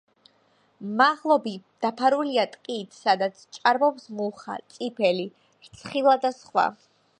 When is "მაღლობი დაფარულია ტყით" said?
1.01-2.97